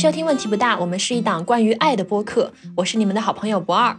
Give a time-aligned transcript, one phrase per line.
[0.00, 3.94] 收听问题不大，我们是一档关于爱的播客，我是你们的好朋友不二。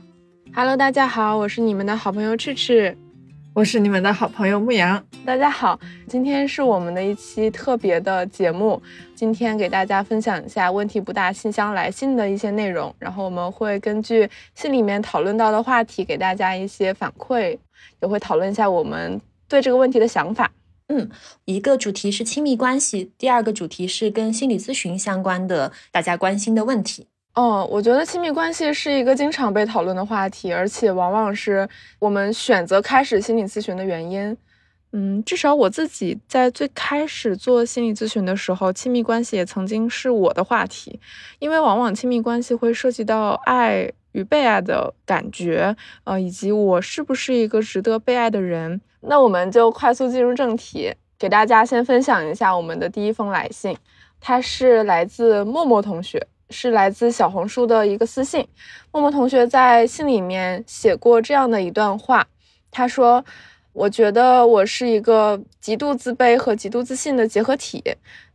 [0.51, 2.97] Hello，大家好，我是你们的好朋友赤赤，
[3.53, 5.05] 我是你们的好朋友牧羊。
[5.23, 8.81] 大家好，今天是我们的一期特别的节目，
[9.13, 17.55] 今天给大家分享一下问题不大信箱来信的一些内容，然后我们会根据信里面讨论到的话题给大家一些反馈，
[18.02, 20.49] 也会讨论一下我们对这个问题的想法。
[20.91, 21.09] 嗯，
[21.45, 27.08] 一个主题是亲密关系，第二个主题是跟心理咨询相关的大家关心的问题。
[27.34, 31.67] 哦，我觉得亲密关系是一个经常被讨论的话题，而且往往是
[31.98, 34.36] 我们选择开始心理咨询的原因。
[34.91, 41.00] 嗯，至少我自己在最开始做心理咨询的时候，亲密关系也曾经是我的话题，
[41.39, 48.81] 因为往往亲密关系会涉及到爱与被爱的感觉，呃，以及我是不是一个值得被爱的人。
[49.02, 53.77] 那我们就快速进入正题，给大家先分享一下我们的第一封来信，
[54.19, 56.25] 它是来自默默同学。
[56.53, 58.45] 是来自小红书的一个私信，
[58.91, 62.27] 默默同学在信里面写过这样的一段话，
[62.69, 63.23] 他说
[63.72, 67.81] ：“我觉得我是一个极度自卑和极度自信的结合体，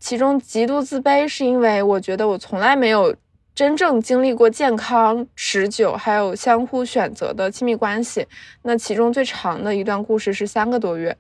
[0.01, 3.15] 其中极度自卑是因为我觉得我从来没有
[3.57, 8.29] 真正经历过健康、持久还有相互选择的亲密关系，
[8.61, 11.17] 那其中最长的一段故事是三个多月。”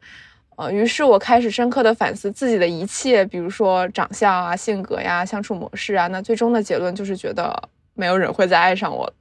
[0.56, 6.08] 呃，于是我开始深刻的反思自己的一切，比如说长相啊、性格呀、相处模式啊。
[6.08, 9.12] 那最终的结论就是觉得没有人会再爱上我了，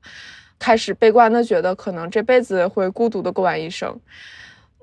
[0.59, 3.97] 开始悲观的觉得可能这辈子会孤独的过完一生。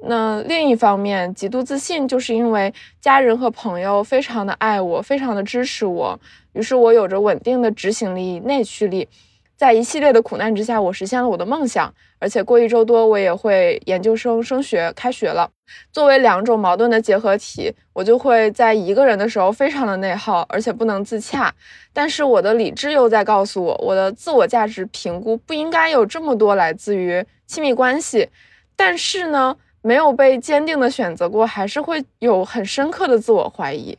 [0.05, 6.19] 那另一方面，极度自信，就是因为家人和朋友非常的爱我，非常的支持我，
[6.53, 9.09] 于是我有着稳定的执行力、内驱力。
[9.55, 15.49] 在一系列的苦难之下，我实现了我的梦想，而且过一周多，我也会研究生升学开学了。
[15.93, 21.55] 作为两种矛盾的结合体，我就会在一个人的时候非常的内耗，而且不能自洽。
[21.93, 28.29] 但是我的理智又在告诉我，我的自我价值评估不应该有这么多来自于亲密关系。
[28.75, 33.97] 但是呢，没有被坚定的选择过，还是会有很深刻的自我怀疑。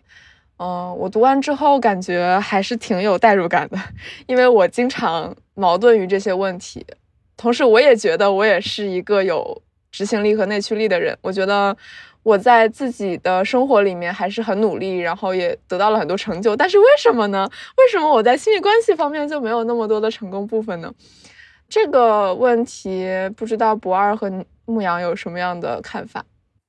[0.57, 3.77] 嗯，我读完之后感觉还是挺有代入感的，
[4.27, 6.85] 因为我经常矛盾于这些问题，
[7.35, 9.61] 同时我也觉得我也是一个有
[9.91, 11.17] 执行力和内驱力的人。
[11.21, 11.75] 我觉得
[12.21, 16.55] 我在自己的生活里面还是很努力，然后也得到了很多成就。
[16.55, 17.49] 但是为什么呢？
[17.77, 20.93] 为什么我在亲密关系方面就没有那么多的成功部分呢？
[21.67, 24.31] 这个问题不知道博二和
[24.65, 26.25] 牧羊有什么样的看法？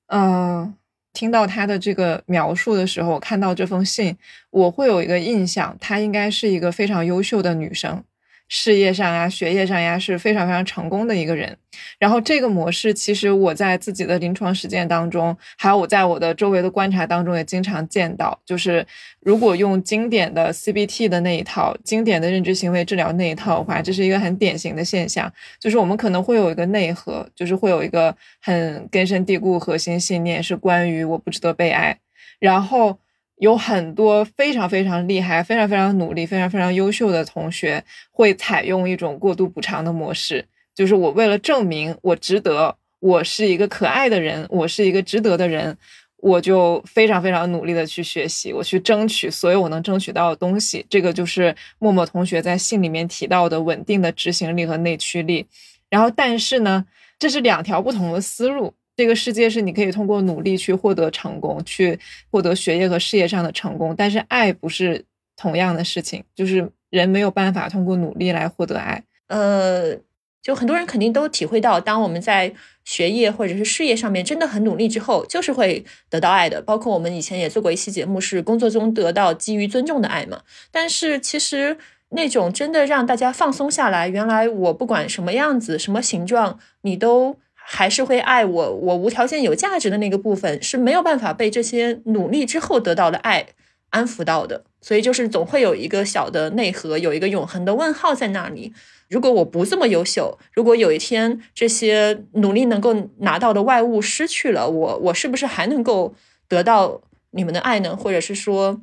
[0.06, 0.74] 嗯。
[1.12, 4.16] 听到他的这个描述的时候，看到这封信，
[4.50, 8.02] 我会有一个印象，她应该是一个非常优秀的女生。
[8.48, 11.56] 事业上呀，学业上呀，是非常非常成功的一个人。
[11.98, 18.38] 然后这个模式，其实我在自己的临床实践当中，还有我在我的周围的观察当中，也经常见到。
[18.44, 18.86] 就是
[19.20, 25.32] 如果用经典的 CBT 的那一套，经典的认知行为治疗那一套的话，这是一个很典型的现象。
[25.58, 31.98] 就是我们可能会有一个内核，就是会有一个很根深蒂固核心信念，是关于我不值得被爱。
[32.38, 32.98] 然后。
[33.38, 45.76] 有很多非常非常厉害、非常非常努力、非常非常优秀的同学，会采用一种过度补偿的模式，就是我为了证明我值得，我是一个可爱的人，我是一个值得的人，
[46.18, 50.86] 我就非常非常努力的去学习，我去争取所有我能争取到的东西。
[50.88, 55.46] 这个就是默默同学在信里面提到的稳定的执行力和内驱力。
[55.90, 56.86] 然后，但是呢，
[57.18, 58.74] 这是两条不同的思路。
[58.96, 61.98] 这个世界是你可以通过努力去获得成功，去
[62.30, 65.04] 获得学业和事业上的成功，但是爱不是
[65.36, 69.02] 同样的事情，就是人没有办法通过努力来获得爱。
[69.26, 69.96] 呃，
[70.40, 76.62] 就很多人肯定都体会到，当我们在学业或者是事业上面真的很努力之后，就是会得到爱的。
[76.62, 80.42] 包括我们以前也做过一期节目，是工作中得到基于尊重的爱嘛。
[80.70, 81.76] 但是其实
[82.10, 87.36] 那种真的让大家放松下来，原来我不管什么样子、什么形状，你都。
[87.66, 93.46] 还是会爱我，我无条件有价值的那个部分是没有办法被这些努力之后得到的爱
[93.90, 98.72] 安抚到的，所以就是总会有一个小的内核，有一个永恒的问号在那里。
[99.08, 106.14] 如果我不这么优秀，如果有一天这些努力能够拿到的外物失去了，我我是不是还能够
[106.46, 107.00] 得到
[107.30, 107.96] 你们的爱呢？
[107.96, 108.80] 或者是说，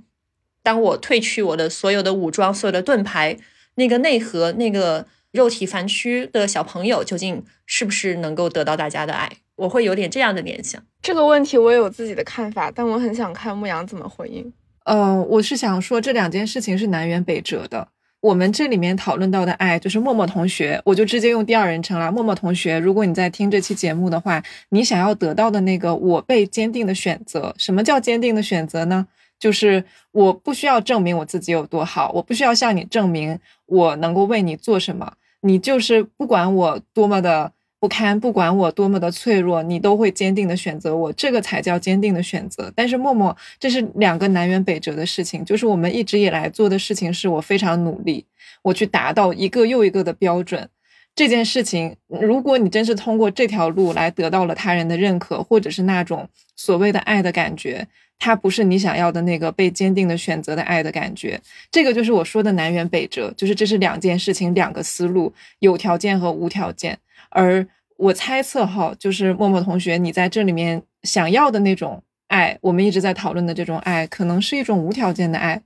[0.63, 3.38] 当我褪去我的所有的武装，所有的盾牌，
[3.75, 5.06] 那个内核，那个。
[5.31, 9.30] 肉体凡躯的小朋友究竟是不是能够得到大家的爱？
[9.56, 10.81] 我会有点这样的联想。
[11.01, 14.51] 这个问题我也有自己的看法，但我很想看牧羊怎么回应。
[14.86, 17.88] 呃，我是想说这两件事情是南辕北辙的。
[18.22, 22.12] 我们这里面讨论到的爱，就是默默同学，我就直接用第二人称了。
[22.12, 29.07] 默默同学，如果你在听这期节目的话，你想要得到的那个我被坚定的选择，什么叫坚定的选择呢？
[29.39, 42.72] 就是我不需要证明我自己有多好，我不需要向你证明我能够为你做什么，你就是不管我多么的不堪，不管我多么的脆弱，你都会坚定的选择我，这个才叫坚定的选择。
[42.76, 48.26] 但是默默，这是两个南辕北辙的事情，就是我们一直以来做的事情是我非常努力，
[48.62, 50.70] 我去达到一个又一个的标准。
[51.13, 57.86] 这件事情，如果你真是通过这条路来得到了他人的认可，或者是那种所谓的爱的感觉，
[58.18, 61.40] 它不是你想要的那个被坚定的选择的爱的感觉。
[61.69, 66.98] 这个就是我说的南辕北辙，就是这是两件事情，两个思路，有条件和无条件。
[67.30, 67.68] 而
[67.98, 75.62] 我猜测哈，就是默默同学，你在这里面想要的那种爱，我们一直在讨论的这种爱，可能是一种无条件的爱。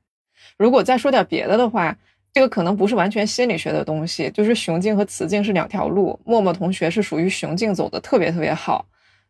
[0.58, 1.96] 如果再说点别的的话。
[2.36, 6.20] 这个可能不是完全心理学的东西，就是雄竞和雌竞是两条路。
[6.26, 8.86] 默默同学是属于雄竞走的特别特别好，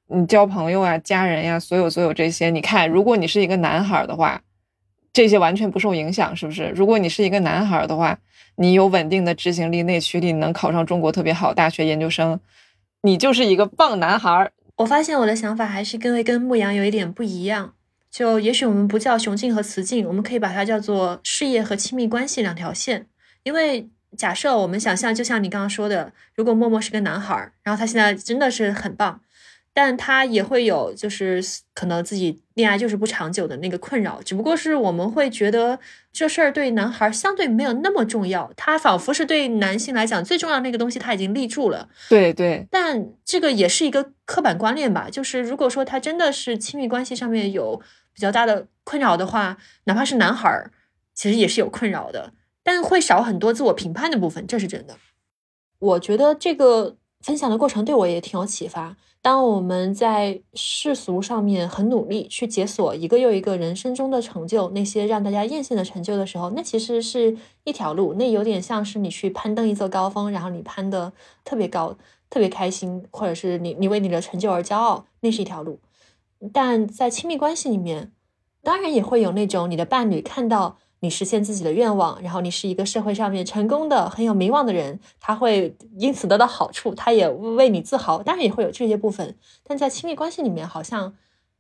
[0.08, 4.42] 你交朋友啊、家人呀，所有所有这些，你看，如果你是一个男孩的话，
[5.14, 6.74] 这些完全不受影响，是不是？
[6.76, 8.18] 如果你是一个男孩的话，
[8.56, 12.40] 你有稳定的执行力、内驱力，能考上中国特别好大学研究生，
[13.04, 14.50] 你就是一个棒男孩。
[14.78, 17.75] 我发现我的想法还是跟跟牧羊有一点不一样。
[18.16, 23.08] 就也许我们不叫雄竞和雌竞，我们可以把它叫做事业和亲密关系两条线。
[23.44, 29.20] 因为假设我们想象，就像你刚刚说的，如果默默是个男孩，然后他现在真的是很棒。
[29.74, 35.78] 但他也会有，就是可能自己恋爱就是不长久的那个困扰，只不过是我们会觉得
[36.14, 41.90] 这事儿对男孩相对没有那么重要，他仿佛是对男性来讲最重要的那个东西他已经立住了。
[42.08, 47.82] 对对，但这个也是一个刻板观念吧，就是如果说他真的是亲密关系上面有
[48.16, 50.72] 比较大的困扰的话，哪怕是男孩儿，
[51.14, 52.34] 其实也是有困扰的，
[52.64, 54.96] 但会少很多自我评判的部分，这是真的。
[55.78, 58.96] 我觉得这个分享的过程对我也挺有启发。
[59.22, 71.12] 当我们在世俗上面很努力去解锁一个又一个人生中的成就，那些让大家艳羡的成就的时候，那其实是一条路，那有点像是你去攀登一座高峰，然后你攀得
[71.44, 71.98] 特别高，
[72.30, 75.80] 特别开心，或者是你你为你的成就而骄傲，那是一条路。
[76.54, 78.12] 但在亲密关系里面，
[78.62, 80.78] 当然也会有那种你的伴侣看到。
[81.02, 88.24] 你实现自己的愿望，然后你是一个社会上面成功的、很有名望的人，他会因此得到好处，他也为你自豪。
[88.24, 91.14] 当然也会有这些部分，但在亲密关系里面，好像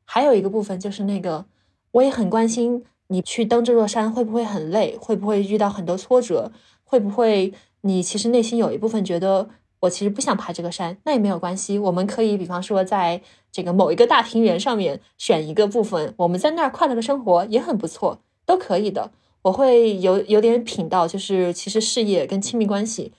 [0.03, 1.45] 还有一个部分，就是那个
[1.91, 6.51] 我也很关心你去登这座山会不会很累，会不会遇到很多挫折，
[6.83, 9.49] 会不会你其实内心有一部分觉得
[9.85, 13.21] 我其实不想爬这个山，那也没有关系，我们可以比方说在
[13.51, 19.11] 这个某一个大平原上面选一个部分，我们在那儿快乐的生活也很不错，都可以的。
[19.43, 23.13] 我会有有点品到，就是其实事业跟亲密关系，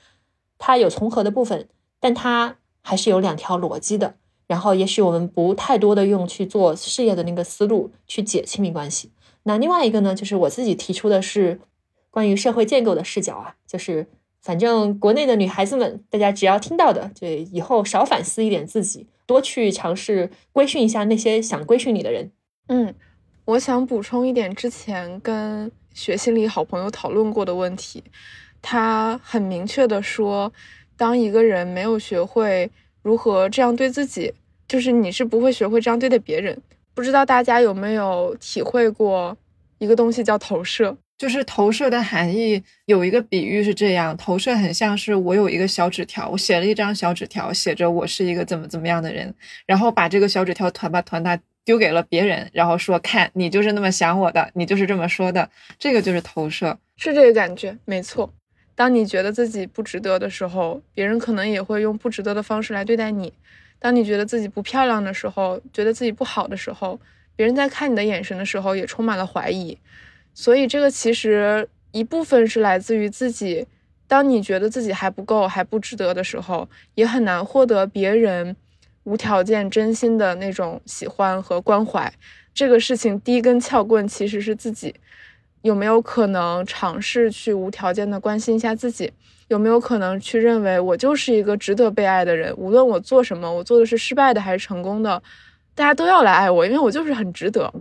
[0.59, 1.69] 它有重合的部分，
[2.01, 4.17] 但它还是有两条逻辑的。
[4.49, 9.11] 然后，也许我们不太多的用去做事业的那个思路去解亲密关系。
[9.45, 11.61] 那另外一个呢，就是我自己提出的是
[12.11, 14.07] 关于社会建构的视角啊，就是
[14.46, 22.31] 反正国内的女孩子们，大家只要听到的，就以后少反思一点自己，多去尝试规训一下那些想规训你的人。
[22.69, 22.94] 嗯，
[23.44, 25.70] 我想补充一点，之前跟。
[25.96, 28.04] 学心理好朋友讨论过的问题，
[28.60, 30.52] 他很明确的说，
[30.94, 32.70] 当一个人没有学会
[33.00, 34.34] 如何这样对自己，
[34.69, 36.60] 就是你是不会学会这样对待别人。
[36.93, 39.34] 不知道大家有没有体会过
[39.79, 40.94] 一个东西叫投射？
[41.19, 49.35] 就是投射的含义有一个比喻是这样：投射很像是我有一个小纸条，我写了一张小纸条，写着我是一个怎么怎么样的人，
[49.67, 51.39] 然后把这个小纸条团吧团吧。
[51.67, 58.32] 丢给了别人，然后说：“看你就是那么想我的，你就是这么说的。”这个就是投射，是这个感觉，没错。
[58.77, 63.29] 当你觉得自己不值得的时候，别人可能也会用不值得的方式来对待你；
[63.81, 67.01] 当你觉得自己不漂亮的时候，觉得自己不好的时候，
[67.35, 69.77] 别人在看你的眼神的时候也充满了怀疑。
[70.38, 73.66] 所以，这个其实一部分是来自于自己。
[74.06, 78.55] 当你觉得自己还不够、还不值得的时候，也很难获得别人。
[79.05, 82.12] 无条件、真心的那种喜欢和关怀，
[82.52, 84.94] 这个事情第一根撬棍其实是自己。
[85.62, 89.12] 有没有可能尝试去无条件的关心一下自己？
[89.46, 92.52] 有没有可能去认为我就是一个值得被爱的人？
[92.56, 95.22] 无论我做什么，我做的是失败的还是成功的，
[95.74, 97.72] 大家都要来爱我，因为我就是很值得。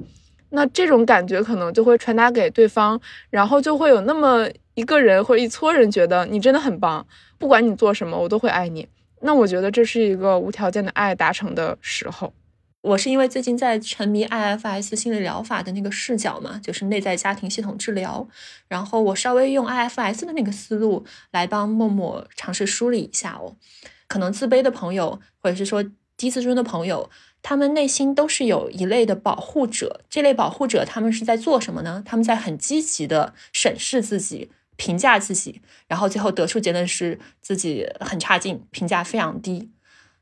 [0.49, 2.99] 那这种感觉可能就会传达给对方，
[3.29, 7.05] 然后就会有那么一个人或者一撮人觉得你真的很棒，
[7.37, 8.87] 不管你做什么，我都会爱你。
[9.21, 12.33] 那我觉得这是一个无条件的爱达成的时候。
[12.81, 18.27] 我是因为最近在沉迷 IFS 心理疗法的那个视角嘛，就是内在家庭系统治疗。
[18.67, 23.55] 然后我稍微用 IFS 的那个思路来帮默默尝试梳理一下哦。
[24.07, 25.83] 可能自卑的朋友，或者是说
[26.15, 27.09] 低自尊的朋友，
[27.47, 30.01] 他们内心都是有一类的保护者。
[30.09, 32.01] 这类保护者，他们是在做什么呢？
[32.03, 39.69] 他们在很积极的审视自己、评价自己，然后最后得出结论是自己很差劲，评价非常低。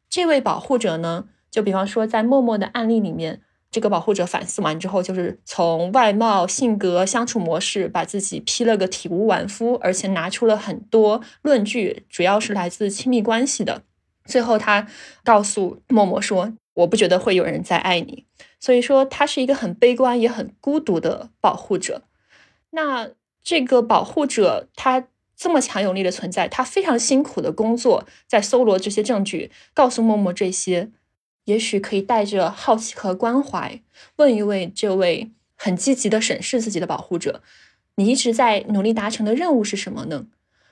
[0.10, 3.40] 这位保护者呢，就比方说在默默的案例里面。
[3.72, 13.82] 这个保护者反思完之后，就是从外貌、性格、相处模式，把自己批了个体无完肤，而且拿出了很多论据，主要是来自亲密关系的。
[14.26, 14.88] 最后，他
[15.24, 18.26] 告诉默默说：“我不觉得会有人再爱你。”
[18.60, 22.04] 所以说，他是一个很悲观也很孤独的保护者。
[22.72, 23.10] 那
[23.44, 30.92] 这个保护者，他这么强有力的存在，他非常辛苦的工作，在搜罗这些证据，告诉默默这些。
[31.46, 33.82] 也许可以带着好奇和关怀，
[34.16, 37.44] 问一问这位很积极的审视自己的保护者
[37.96, 40.28] ：“你一直在努力达成的任务是什么呢？”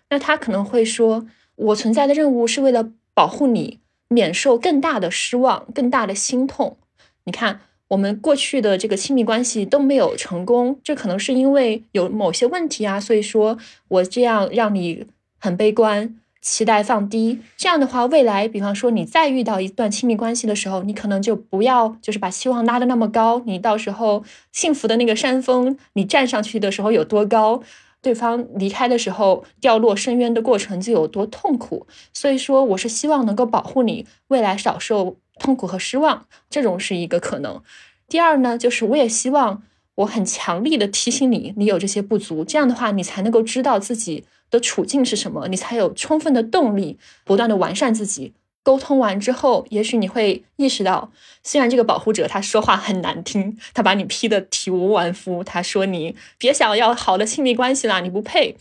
[0.10, 6.78] 那他可能会说：“我存在的任务是为了保护你免受更大的失望、更大的心痛。
[7.24, 13.00] 你看，我们过去的这个亲密关系都没有成功，这可能是因为有某些问题啊。
[13.00, 15.06] 所以说我这样让你
[15.40, 23.44] 很悲观。”期待放低，这样的话，未来，比方说你再遇到一段亲密关系的时候，你可能就不要就是把期望拉得那么高。
[23.46, 27.62] 你到时候幸福的那个山峰，你站上去的时候有多高，
[28.02, 31.88] 对方离开的时候掉落深渊的过程就有多痛苦。
[32.14, 37.62] 所以说，我是希望能够保护你未来少受痛苦和失望，这种是一个可能。
[38.08, 39.64] 第二呢，就是我也希望
[39.96, 44.26] 我很强力的提醒你，你有这些不足，这样的话你才能够知道自己。
[44.52, 45.48] 的处境是什么？
[45.48, 48.34] 你才有充分的动力，不断的完善自己。
[48.64, 51.12] 沟通完之后，也许你会意识到，
[51.44, 58.56] 虽然这个保护者他说话很难听，他把你批的体无完肤，他说你别想要好的亲密关系啦，你不配。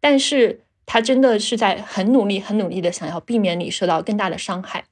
[0.00, 4.84] 但是他真的是在很努力、很努力的想要避免你受到更大的伤害。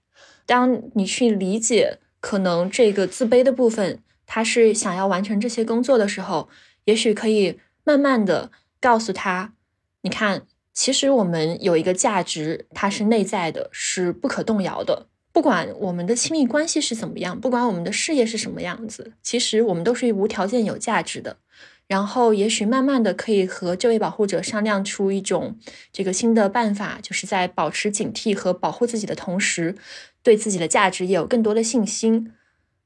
[0.47, 6.49] 当你去理解可能这个自卑的部分，他是想要完成这些工作的时候，
[6.85, 9.53] 也许可以慢慢的告诉他。
[10.03, 10.43] 你看，
[10.77, 15.07] 其实我们有一个价值，它是内在的，是不可动摇的。
[15.33, 21.39] 不管我们的亲密关系是怎么样，不管我们的事业是什么样子，其实我们都是无条件有价值的。
[21.87, 25.57] 然后，也许慢慢的可以和这位保护者商量出一种
[25.91, 29.77] 这个新的办法，就是在保持警惕和保护自己的同时，
[30.23, 32.35] 对自己的价值也有更多的信心。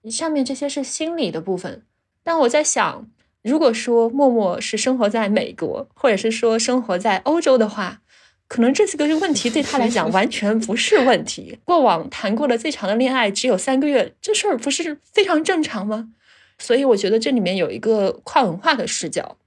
[0.08, 1.82] 上面这些是心理的部分，
[2.22, 3.10] 但我在想。
[3.42, 8.02] 如果说默默是生活在美国，或者是说生活在欧洲的话，
[8.48, 11.58] 可能这几个问题对他来讲完全不是问题。
[11.64, 16.10] 过往谈过的最长的恋爱只有三个月，这事儿不是非常正常吗？
[16.58, 19.38] 所以我觉得这里面有一个跨文化的视角。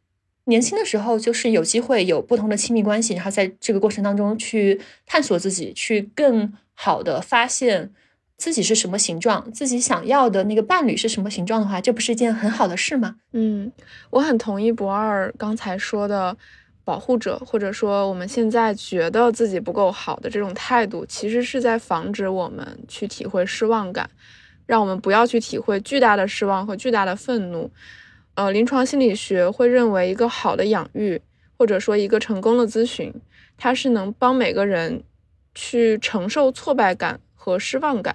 [0.45, 7.91] 年轻的时候就是有机会有不同的亲密关系，然后在这个过程当中去探索自己，去更好的发现。
[8.43, 13.15] 自己是什么形状，自己想要的那个伴侣是什么形状的话，这不是一件很好的事吗？
[13.31, 13.71] 嗯，
[14.09, 16.35] 我很同意博二刚才说的，
[16.83, 24.09] 保护者或者说我们现在觉得自己不够好的这种态度，其实是在防止我们去体会失望感，
[24.65, 27.71] 让我们不要去体会巨大的失望和巨大的愤怒。
[28.33, 31.21] 呃，临床心理学会认为，一个好的养育
[31.57, 33.13] 或者说一个成功的咨询，
[33.55, 35.01] 它是能帮每个人
[35.55, 38.13] 去承受挫败感和失望感。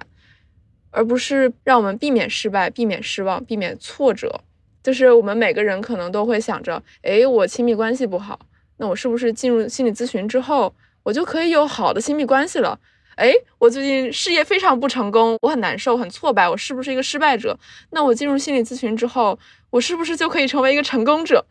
[0.91, 4.41] 而不是让我们避免失败、避免失望、避免挫折，
[4.81, 8.39] 就是我们每个人可能都会想着：哎，我亲密关系不好，
[8.77, 12.79] 那我是不是进入心理咨询之后，我就可以有好的亲密关系了？
[13.15, 17.59] 哎，我最近事业非常不成功，我很难受、很挫败，我是不是一个失败者？
[17.91, 19.37] 那我进入心理咨询之后，
[19.71, 21.45] 我是不是就可以成为一个成功者？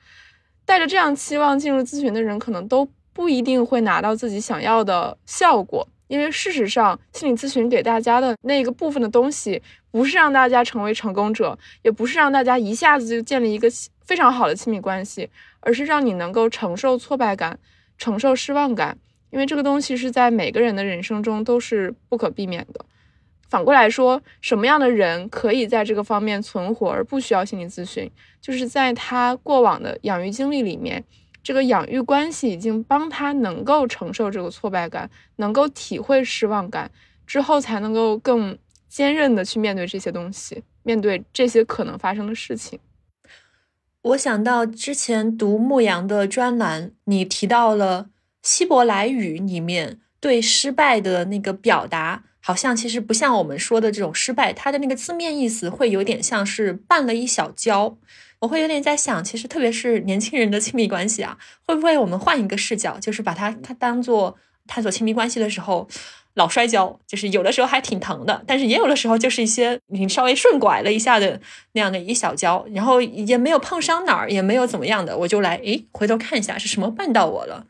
[0.64, 5.86] 带着这样期望进入咨询的人，可能都不一定会拿到自己想要的效果。
[6.08, 13.68] 因为事实上，心理咨询给大家的那个部分的东西，不是让大家成为成功者，也不是让大家一下子就建立一个
[14.04, 15.28] 非常好的亲密关系，
[15.60, 17.58] 而是让你能够承受挫败感、
[17.96, 18.98] 承受失望感。
[19.30, 22.84] 因为这个东西是在每个人的人生中都是不可避免的。
[23.50, 28.10] 反过来说，什么样的人可以在这个方面存活而不需要心理咨询？
[28.40, 31.04] 就是在他过往的养育经历里面。
[31.42, 36.90] 这个养育关系已经帮他能够承受这个挫败感，能够体会失望感
[37.26, 42.78] 之后，才能够更坚韧的去面对这些东西，面对这些可能发生的事情。
[44.02, 48.10] 我想到之前读牧羊的专栏，你提到了
[48.42, 57.98] 希伯来语里面对失败的那个表达，好像其实不像我们说的这种失败，它的那个字面意思会有点像是绊了一小跤。
[58.38, 61.36] 我会有点在想，其实特别是年轻人的亲密关系啊，
[61.66, 65.86] 会不会我们换一个视角，就是把它它当做探索亲密关系的时候，
[66.36, 71.38] 老摔跤，就是有的时候还挺疼的，但是也有的时候就是一些你稍微顺拐了一下的
[71.72, 77.66] 那样的一小跤，然后也没有碰伤哪儿，也没有怎么样的，我就来诶回头看一下是什么绊到我了。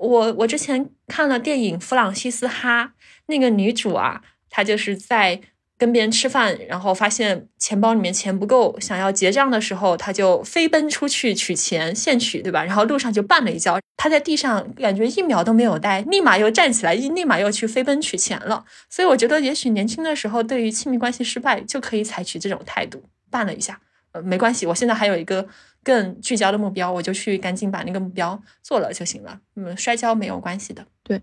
[0.00, 2.84] 我我之前看了电影《弗朗西斯哈》，
[3.26, 5.40] 那个女主啊，她就是在。
[5.80, 12.62] 跟别人吃饭，然后发现钱包里面钱不够，想要结账的时候，她就飞奔出去取钱现取，对吧？
[12.62, 18.62] 然后路上就绊了一跤，她在地上感觉一秒都没有待，立马又站起来，立马又去飞奔取钱了。
[18.90, 23.02] 所以我觉得，也许年轻的时候对于亲密关系失败就可以采取这种态度，
[23.32, 23.80] 绊了一下，
[24.12, 25.48] 呃，没关系，我现在还有一个
[25.82, 29.38] 更聚焦的目标，我就去赶紧把那个目标做了就行了。
[29.56, 31.22] 嗯，摔跤没有关系的，对。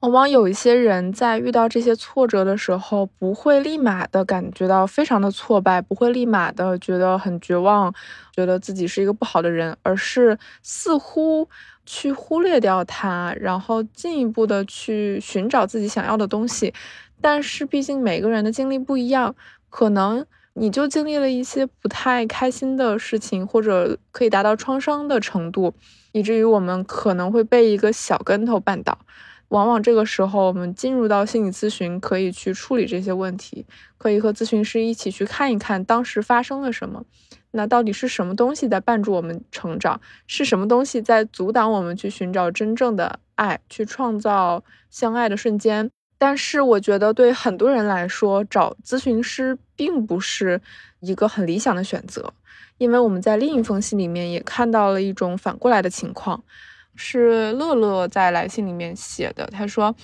[0.00, 7.92] 往往有一些人在遇到这些挫折的时候，不会立马的感觉到非常的挫败，不会立马的觉得很绝望，
[8.30, 11.48] 觉得自己是一个不好的人，而是似乎
[11.86, 16.72] 去忽略掉它，然后进一步的去寻找自己想要的东西。
[17.22, 19.34] 但是毕竟每个人的经历不一样，
[19.70, 20.24] 可能
[20.58, 25.74] 你就经历了一些不太开心的事情，或者可以达到创伤的程度，
[26.12, 28.98] 以至于我们可能会被一个小跟头绊倒。
[29.48, 33.66] 往往这个时候，我们进入到心理咨询，可以去处理这些问题，
[33.98, 37.04] 可以和咨询师一起去看一看当时发生了什么。
[37.50, 40.00] 那到底是什么东西在绊住我们成长？
[40.26, 45.90] 是什么东西在阻挡我们去寻找真正的爱，去创造相爱的瞬间？
[46.18, 50.60] 但是我觉得，对很多人来说，找咨询师并不是
[51.00, 52.32] 一个很理想的选择，
[52.78, 56.42] 因为我们在另一封信里面也看到了一种反过来的情况。
[56.98, 59.46] 是乐乐在来信里面写的。
[59.48, 59.94] 他说：“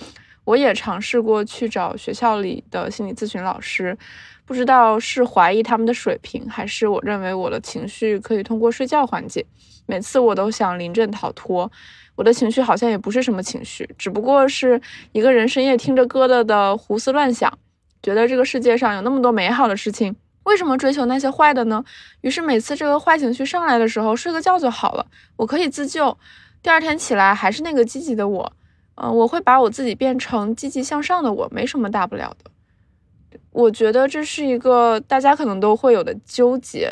[0.45, 3.97] 我也尝试过去找学校里的心理咨询老师，
[4.45, 9.45] 不知道是怀疑他们的水平，还是我认为我的情绪可以通过睡觉缓解。
[9.85, 11.71] 每次我都想临阵逃脱，
[12.15, 14.81] 我的情绪好像也不是什么情绪，只不过是
[15.11, 17.51] 一个人深夜听着歌的的胡思乱想，
[18.01, 21.83] 觉得这个世界上有那么多美好的事情，为什么追求那些坏的呢？
[22.21, 26.17] 于是每次这个坏情绪上来的时候，睡个觉就好了，我可以自救。”
[26.63, 28.53] 第二天起来还是那个积极的我，
[28.95, 32.49] 嗯，我会把我自己变成积极向上的我，没什么大不了的。
[33.51, 36.91] 我觉得这是一个大家可能都会有的纠结。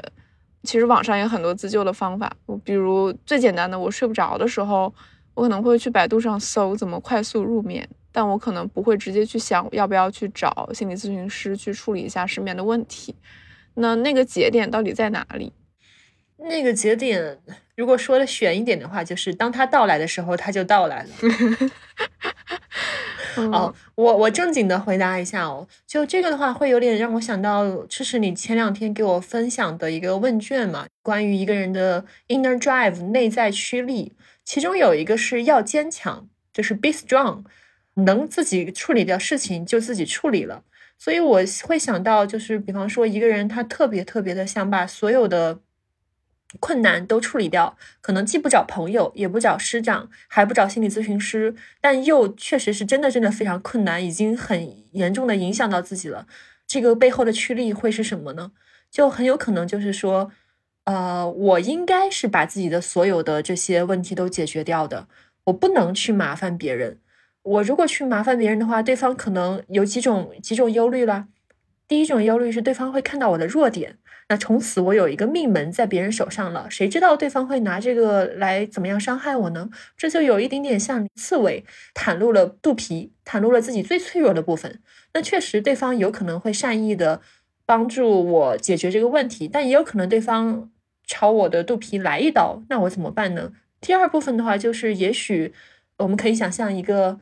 [0.63, 2.31] 其实网上有很多自救的方法，
[2.63, 4.93] 比如最简单的，我睡不着的时候，
[5.33, 13.15] 我可能会去百度上搜怎么快速入眠，但我可能不会直接去想要不要去找心理咨询师去处理一下失眠的问题。
[13.73, 15.51] 那那个节点到底在哪里？
[16.37, 17.39] 那个节点，
[17.75, 21.09] 如果说的悬一点的话，就是当他到来的时候，他就到来了。
[23.35, 34.13] 哦，我我正经的回答一下哦，就这个的话，会有点让我想到，这是你前两天给我分享的一个问卷嘛，关于一个人的 inner drive 内在驱力，
[34.43, 37.43] 其中有一个是要坚强，就是 be strong，
[37.95, 40.63] 能自己处理掉事情就自己处理了。
[40.97, 45.59] 所以我会想到，就是比方说一个人他特别特别的想把所有的。
[46.59, 56.27] 困难都处理掉，可能既不找朋友，也不找师长，还不找心理咨询师，但又确实是真的真的非常困难，已经很严重的影响到自己了。
[56.67, 58.51] 这个背后的驱力会是什么呢？
[58.89, 60.31] 就很有可能就是说，
[60.83, 65.07] 呃，我应该是把自己的所有的这些问题都解决掉的，
[65.45, 66.99] 我不能去麻烦别人。
[67.43, 71.27] 我如果去麻烦别人的话，对方可能有几种几种忧虑了。
[71.87, 73.97] 第一种忧虑是对方会看到我的弱点。
[74.31, 79.69] 那从此我有一个命门在别人手上了，谁知道对方会拿这个来怎么样伤害我呢？
[79.97, 84.79] 这就有一点点像刺猬袒露了肚皮，袒露了自己最脆弱的部分。
[85.13, 87.19] 那确实对方有可能会善意的
[87.65, 90.71] 帮助我解决这个问题，但也有可能对方
[91.05, 93.51] 朝我的肚皮来一刀，那我怎么办呢？
[93.81, 95.53] 第二部分的话，就是也许
[95.97, 97.19] 我们可以想象一个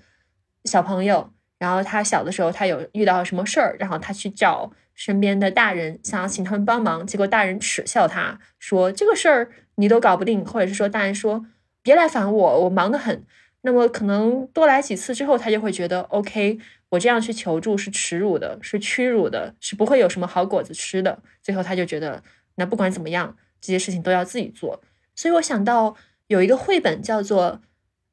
[0.66, 4.72] 小朋友，然后他小的时候他有遇到什么事儿，然后他去找。
[5.00, 11.46] 身边的大人想要请他们帮忙，结果大人耻笑他，说这个事儿你都搞不定，或者是说大人说
[11.82, 13.26] 别来烦我，我忙得很。
[13.62, 16.60] 那么可能多来几次之后，他就会觉得 OK，
[16.90, 21.24] 我这样去求助是耻辱的，是屈辱的，是不会有什么好果子吃的。
[21.42, 22.22] 最后他就觉得，
[22.56, 24.82] 那不管怎么样，这些事情都要自己做。
[25.16, 25.96] 所以我想到
[26.28, 27.62] 有一个绘本叫做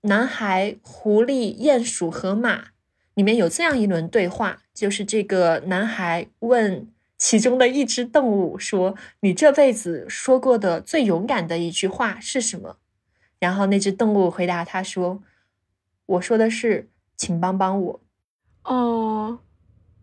[0.09, 2.57] 《男孩、狐狸、鼹鼠和马》。
[3.16, 12.76] 里面有这样一轮对话，就是这个男孩问其中的一只动物说：“你这辈子说过的最勇敢的一句话是什么？”
[13.40, 15.22] 然后那只动物回答他说
[16.05, 18.00] ：“我说的是，请帮帮我。”
[18.64, 19.38] 哦，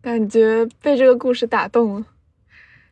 [0.02, 2.08] 感觉被这个故事打动了，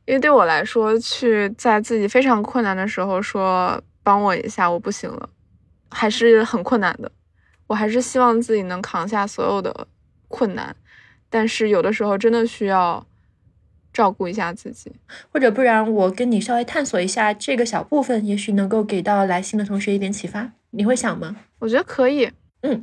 [0.06, 5.28] 因为对我来说，去在自己非常困难的时候说帮我一下，我不行了，
[5.90, 7.12] 还是很困难的。
[7.66, 9.88] 我还是希望自己能扛下所有的。
[10.32, 10.76] 困难，
[11.30, 13.06] 但是有的时候真的需要
[13.94, 14.92] 照顾一下自己。
[15.32, 20.54] 或者不然，我跟你稍微探索一下这个小部分，也许能够给到来信的同学一点启发。
[20.72, 21.36] 你会想吗？
[21.60, 22.32] 我觉得可以。
[22.62, 22.82] 嗯，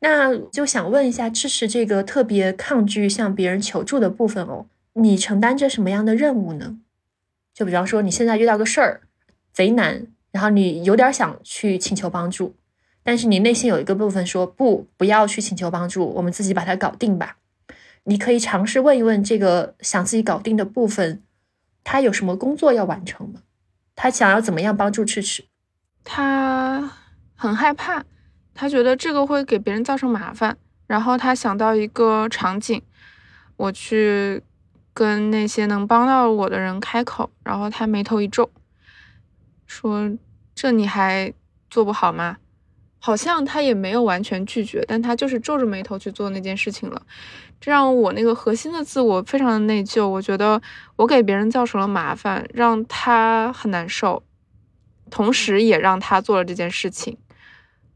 [0.00, 6.78] 那就想问一下，支持这个特别抗拒向别人求助的部分哦，你承担着什么样的任务呢？
[7.54, 9.00] 就比方说，你现在遇到个事儿，
[9.52, 12.54] 贼难，然后你有点想去请求帮助，
[13.02, 17.36] 但是你内心有一个部分说不，不要去请求帮助，我们自己把它搞定吧。
[18.04, 21.22] 你可以尝试问一问这个想自己搞定的部分，
[21.84, 23.42] 他有什么工作要完成吗？
[23.94, 25.44] 他想要怎么样帮助赤赤？
[26.02, 26.90] 他
[27.34, 28.04] 很害怕，
[28.54, 32.82] 他觉得这个会给别人造成麻烦，然后他想到一个场景，
[33.56, 34.42] 我去
[34.92, 38.50] 跟那些能帮到我的人开口，然后他眉头一皱，
[39.66, 40.10] 说
[40.54, 41.32] ：“这你还
[41.70, 42.38] 做不好吗？”
[43.04, 47.02] 好像他也没有完全拒绝，但他就是皱着眉头去做那件事情了。
[47.60, 50.62] 这让我那个核心的自我非常的内疚，我觉得
[50.94, 54.22] 我给别人造成了麻烦，让他很难受，
[55.10, 57.18] 同时也让他做了这件事情，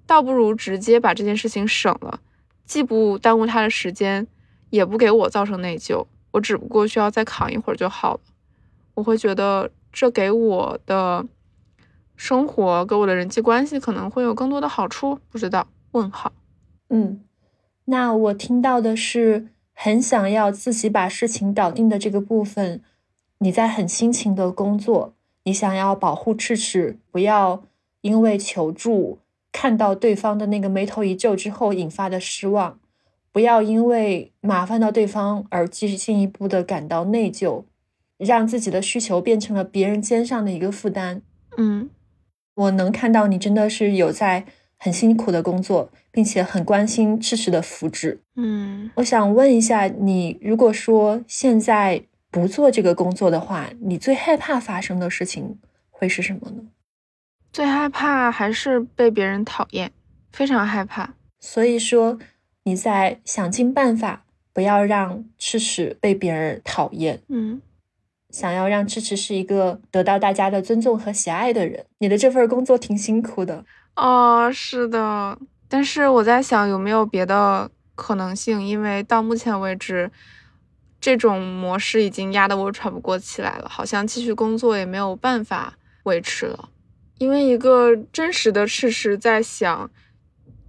[0.09, 2.19] 倒不如直接把这件事情省了，
[2.65, 4.27] 既不耽误他的时间，
[4.71, 8.21] 也不给我造成内疚，我只不过需要再扛一会儿就好了。
[8.95, 11.25] 我会觉得这给我的
[12.17, 15.69] 生活、给我的人际关系可能会有更多的好处，不知道？
[15.93, 16.33] 问号。
[16.89, 17.23] 嗯，
[17.85, 19.49] 那我听到的是。
[19.79, 22.81] 很想要自己把事情搞定的这个部分，
[23.41, 25.13] 你在很辛勤的工作，
[25.45, 27.63] 你想要保护赤赤，不要
[28.01, 29.19] 因为求助
[29.53, 32.79] 看到对方的那个眉头一皱之后引发的失望，
[33.31, 37.65] 不要因为麻烦到对方而继续进一步的感到内疚，
[38.17, 41.21] 让自己的需求变成了别人肩上的一个负担。
[41.59, 41.91] 嗯，
[42.57, 44.45] 我能看到你真的是有在。
[44.79, 48.19] 很辛苦的工作，并且很关心赤赤的福祉。
[48.35, 55.59] 嗯，我想问一下你，如果说现在不做这个工作的话，你最害怕发生的事情
[55.91, 56.65] 会是什么呢？
[57.51, 59.91] 最害怕还是被别人讨厌，
[60.31, 61.15] 非常害怕。
[61.41, 62.19] 所以说
[62.65, 67.23] 你在想尽办法不要让赤赤被别人讨厌。
[67.29, 67.63] 嗯，
[68.31, 71.87] 想要让赤赤是一个得到大家的尊重和喜爱的人。
[71.99, 73.65] 你的这份工作挺辛苦的。
[73.95, 80.11] 哦，是的，但是我在想有没有别的可能性，因为到目前为止，
[81.01, 86.69] 这种模式已经压得我喘不过气来了，好像继续工作也没有办法维持了。
[87.19, 89.91] 因为一个真实的事实，在想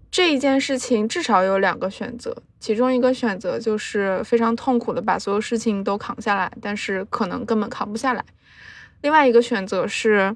[0.09, 8.21] 这一件事情至少有两个选择，其中一个选择就是非常痛苦的把所有事情都扛下来，但是可能根本扛不下来；
[9.01, 10.35] 另外一个选择是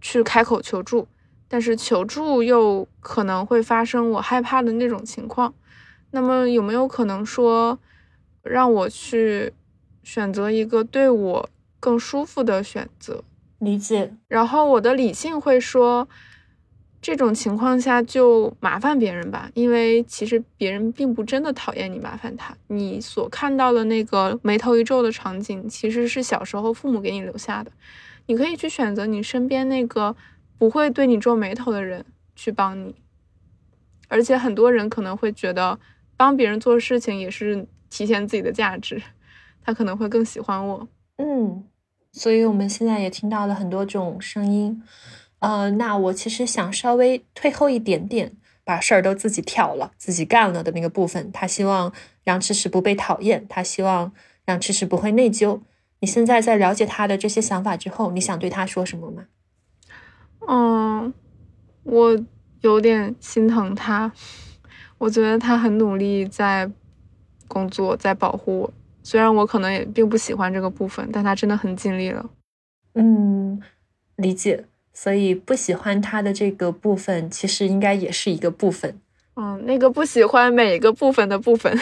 [0.00, 1.06] 去开口求助。
[1.46, 5.54] 但是求助又可能会发生我害怕的那种情况，
[6.10, 7.78] 那么有没有可能说
[8.42, 9.52] 让我去
[10.02, 13.22] 选择一个对我更舒服的选择？
[13.58, 14.14] 理解。
[14.26, 16.08] 然后我的理性会说，
[17.04, 22.56] 这种情况下就麻烦别人吧，因为其实别人并不真的讨厌你麻烦他。
[22.68, 27.70] 你所看到的那个眉头一皱的场景，其实是小时候父母给你留下的。
[28.24, 30.16] 你可以去选择你身边那个。
[30.56, 32.94] 不会对你皱眉头的人去帮你，
[34.08, 35.78] 而且很多人可能会觉得
[36.16, 39.02] 帮别人做事情也是体现自己的价值，
[39.62, 40.88] 他可能会更喜欢我。
[41.16, 41.64] 嗯，
[42.12, 44.80] 所以我们现在也听到了很多种声音。
[45.44, 48.32] 呃，那我其实想稍微退后一点点，
[48.64, 51.30] 把事儿都自己挑了、自己干了的那个部分。
[51.32, 54.10] 他希望让迟迟不被讨厌，他希望
[54.46, 55.60] 让迟迟不会内疚。
[56.00, 59.24] 你现在在了解他的这些想法之后，你想对他说什么吗？
[60.48, 61.12] 嗯，
[61.82, 62.24] 我
[62.62, 64.10] 有点心疼他。
[64.96, 66.70] 我觉得他很努力在
[67.46, 68.72] 工作，在保护我。
[69.02, 72.30] 虽然我可能也并不喜欢这个部分，但他真的很尽力了。
[72.94, 73.60] 嗯，
[74.16, 74.64] 理解。
[74.94, 78.98] 所以不喜欢他的这个部分，其实应该也是一个部分。
[79.36, 81.76] 嗯，那个不喜欢每个部分的部分。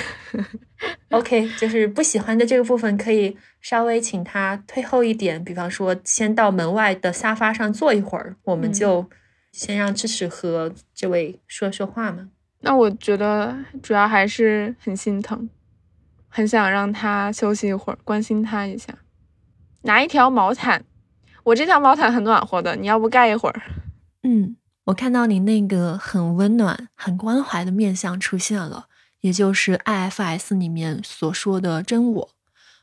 [1.11, 9.07] OK，就是不喜欢的这个部分，可以稍微请他退后一点，比方说先到门外的沙发上坐一会儿，我们就
[9.53, 12.31] 先让智齿和这位说说话嘛。
[12.61, 15.51] 那我觉得主要还是很心疼，
[16.29, 18.95] 很想让他休息一会儿，关心他一下。
[19.83, 20.85] 拿一条毛毯，
[21.45, 23.63] 我这条毛毯很暖和的，你要不盖一会儿？
[24.23, 24.57] 嗯。
[24.85, 28.87] 我看到你那个很温暖、很关怀的面相出现了，
[29.21, 32.31] 也就是 IFS 里面所说的真我。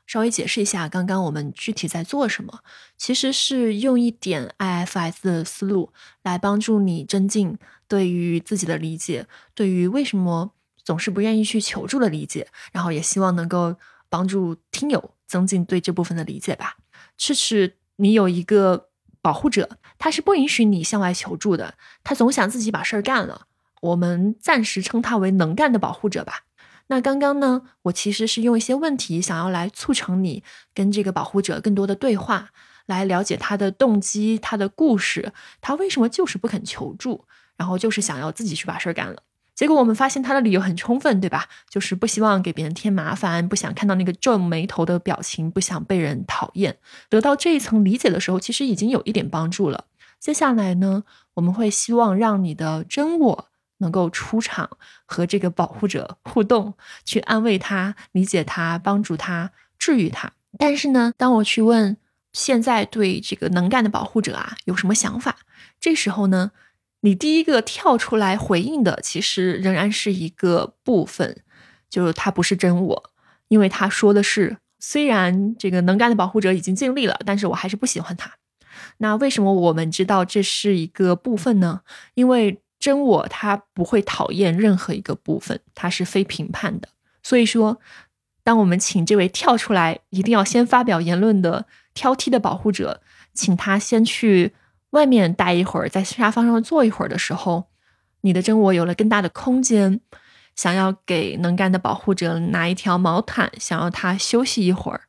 [0.08, 2.60] 稍微解释一下，刚刚我们具体在做什么，
[2.98, 5.92] 其实是用一点 IFS 的思路
[6.24, 10.52] 来帮助你增进对于自己的理解，对于为什么。
[10.82, 13.76] 总是不愿意去求助的理解，然后也希望能够
[14.10, 16.78] 帮助听友增进对这部分的理解吧。
[17.16, 18.88] 赤赤，你有一个
[19.22, 23.44] 保护者，他是不允许你向外求助的，他总想自己把事儿干了。
[23.82, 26.46] 我们暂时称他为能干的保护者吧。
[26.88, 32.50] 那刚刚呢，我其实是用一些问题想要来促成你跟这个保护者更多的对话，
[32.88, 35.32] 来了解他的动机、他的故事，
[35.62, 37.26] 他为什么就是不肯求助，
[37.58, 39.22] 然后就是想要自己去把事儿干了。
[39.60, 41.50] 结果我们发现他的理由很充分，对吧？
[41.70, 46.78] 就是不希望给别人添麻烦，不想看到那个皱眉头的表情，不想被人讨厌。
[47.10, 49.84] 得到这一层理解的时候，其实已经有一点帮助了。
[50.18, 54.70] 接下来呢，我们会希望让你的真我能够出场，
[55.06, 60.32] 和这个保护者互动，去安慰他、理解他、帮助他、治愈他。
[60.58, 61.98] 但是呢，当我去问
[62.32, 65.36] 现在对这个能干的保护者啊有什么想法，
[65.82, 66.52] 这时候呢？
[67.02, 71.44] 你第一个跳出来回应的，其实仍然是一个部分，
[71.90, 73.12] 就是他不是真我，
[73.48, 78.34] 因为他说的是，虽然这个能干的保护者已经尽力了，但是我还是不喜欢他。
[78.98, 81.82] 那为什么我们知道这是一个部分呢？
[82.16, 86.90] 因为真我他不会讨厌任何一个部分，他是非评判的。
[87.24, 87.80] 所以说，
[88.44, 93.02] 当我们请这位跳出来一定要先发表言论的挑剔的保护者，
[93.34, 94.54] 请他先去。
[94.92, 97.66] 外面待一会儿，在沙发上坐一会儿的时候，
[98.22, 100.00] 你的真我有了更大的空间，
[100.56, 105.02] 想要给能干的保护者拿一条毛毯，想要他休息一会儿，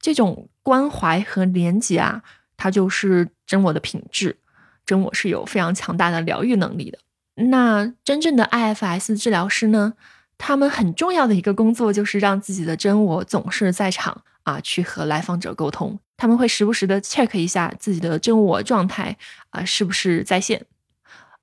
[0.00, 2.22] 这种关怀和连接啊，
[2.56, 4.38] 它就是真我的品质。
[4.86, 6.98] 真我是有非常强大的疗愈能力的。
[7.36, 9.94] 那真正的 IFS 治疗师呢，
[10.36, 15.98] 他们很重要的一个工作就是让自己的真我总是在场啊，去和来访者沟通。
[16.16, 19.16] 他们会时不时的 check 一下自己的真我状态
[19.50, 20.64] 啊，是不是在线？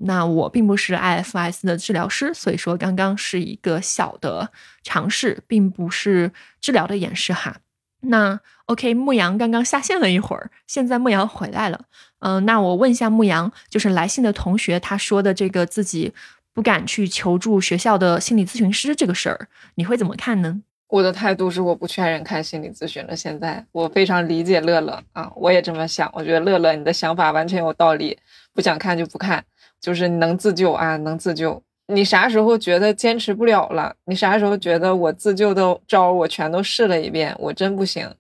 [0.04, 7.58] 那我并不是 IFS 的治疗师，所以说刚刚是一个小的尝试，并不是治疗的演示哈。
[8.04, 11.86] 那 OK，牧羊刚刚下线了一会儿，现在牧羊回来了。
[12.20, 16.14] 嗯，那我问一下牧羊，就是来信的同学他说的这个自己
[16.52, 20.62] 不敢去求助学校的心理咨询师这个事儿，你会怎么看呢？
[20.92, 23.16] 我的态度是我不劝人看心理咨询了。
[23.16, 26.12] 现在我非常理解乐乐啊，我也这么想。
[26.14, 28.20] 我觉得乐乐你的想法完全有道理，
[28.54, 29.42] 不想看就不看，
[29.80, 31.64] 就是能自救啊，能自救。
[31.88, 33.96] 你啥时候觉得坚持不了了？
[34.04, 38.14] 你啥时候觉得我自救的招我全都试了一遍，我真不行，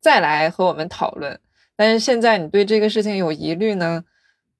[0.00, 1.38] 再来和我们讨论。
[1.76, 4.02] 但是现在你对这个事情有疑虑呢，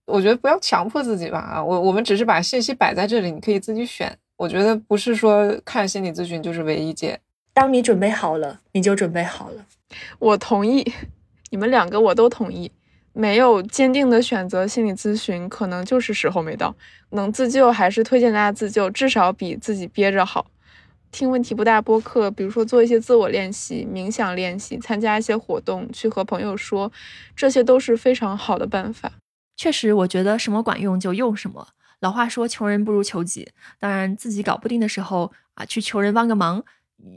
[0.05, 4.15] 我觉得不要强迫自己吧啊，我我们只是把信息摆在这里，你可以自己选。
[4.37, 7.21] 我觉得不是说看心理咨询就是唯一解。
[7.55, 9.67] 当你准备好了，你就准备好了。
[10.19, 10.93] 我同意，
[11.51, 12.73] 你们两个我都同意。
[13.15, 16.75] 没有坚定的选择心理咨询，可能就是时候没到。
[17.11, 20.47] 能自救还是推荐大家自救，至少比自己憋着好。
[21.11, 26.91] 听问题不大播客，比如说做一些自我练习、冥想练习，参加一些活动，去和朋友说，
[27.37, 29.13] 这些都是非常好的办法。
[29.59, 31.69] 确实，我觉得什么管用就用什么。
[32.03, 33.49] 老话说，求人不如求己。
[33.79, 36.63] 当然，自己搞不定的时候啊，去求人帮个忙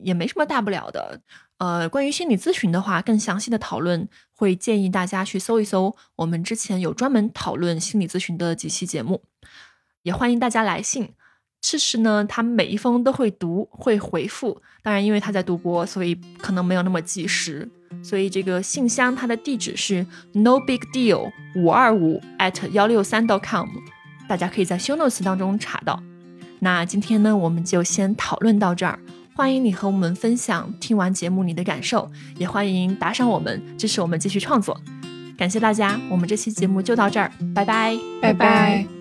[0.03, 1.19] 也没什么大不了的。
[1.57, 9.23] 呃，关于心理咨询的话，更详细的讨论会建议大家去搜一搜，我们之前有专门讨论心理咨询的几期节目。
[10.03, 11.13] 也欢迎大家来信，
[11.61, 14.61] 赤赤呢，他每一封都会读，会回复。
[14.83, 17.67] 当然，因为他在读播，所以可能没有那么及时。
[18.03, 23.67] 所以这个信箱它的地址是 no big deal 五二五 at 幺六三 dot com。
[24.27, 26.01] 大家可以在 show notes 当中查到。
[26.59, 28.99] 那今天呢，我们就先讨论到这儿。
[29.35, 34.79] 欢迎你和我们分享听完节目你的感受，也欢迎打赏我们，支持我们继续创作。
[35.37, 38.94] 感谢大家，我们这期节目就到这儿，拜拜，拜拜。